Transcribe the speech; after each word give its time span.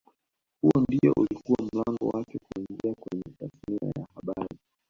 Huo 0.63 0.81
ndio 0.89 1.13
ulikuwa 1.17 1.63
mlango 1.73 2.09
wake 2.17 2.39
kuingia 2.39 2.95
kwenye 2.95 3.35
tasnia 3.39 3.79
ya 3.97 4.07
habari 4.15 4.59